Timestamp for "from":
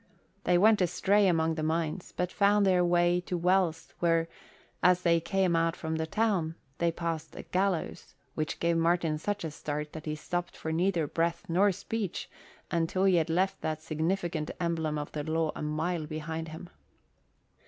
5.75-5.97